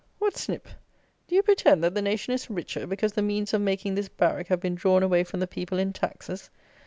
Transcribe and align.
What, 0.17 0.35
Snip! 0.35 0.67
Do 1.27 1.35
you 1.35 1.43
pretend 1.43 1.83
that 1.83 1.93
the 1.93 2.01
nation 2.01 2.33
is 2.33 2.49
richer, 2.49 2.87
because 2.87 3.13
the 3.13 3.21
means 3.21 3.53
of 3.53 3.61
making 3.61 3.93
this 3.93 4.09
barrack 4.09 4.47
have 4.47 4.59
been 4.59 4.73
drawn 4.73 5.03
away 5.03 5.23
from 5.23 5.41
the 5.41 5.45
people 5.45 5.77
in 5.77 5.93
taxes? 5.93 6.49